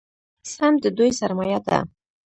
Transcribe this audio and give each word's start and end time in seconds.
سمت 0.53 0.77
د 0.83 0.85
دوی 0.97 1.11
سرمایه 1.19 1.59
ده. 1.67 1.77